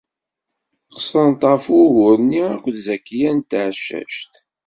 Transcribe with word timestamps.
Qeṣṣrent 0.93 1.47
ɣef 1.51 1.65
wugur-nni 1.73 2.41
akked 2.53 2.75
Zakiya 2.87 3.31
n 3.37 3.39
Tɛeccact. 3.49 4.33